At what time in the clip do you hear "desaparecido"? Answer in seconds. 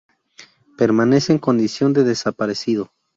2.03-2.89